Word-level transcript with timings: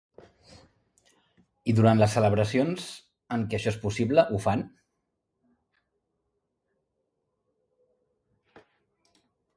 I 1.73 1.75
durant 1.79 1.99
les 2.03 2.15
celebracions 2.17 2.87
en 3.37 3.45
què 3.51 3.59
això 3.59 3.71
és 3.73 3.77
possible, 3.85 4.25
ho 4.31 4.41
fan? 4.47 4.65